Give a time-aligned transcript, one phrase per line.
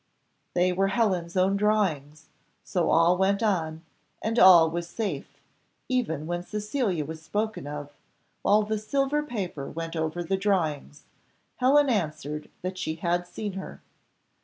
[0.55, 2.27] They were Helen's own drawings,
[2.63, 3.83] so all went on,
[4.19, 5.37] and all was safe
[5.87, 7.91] even when Cecilia was spoken of;
[8.41, 11.03] while the silver paper went over the drawings,
[11.57, 13.79] Helen answered that she had seen her.